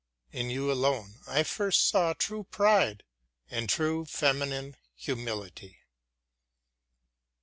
[0.31, 3.03] In you alone I first saw true pride
[3.51, 5.77] and true feminine humility.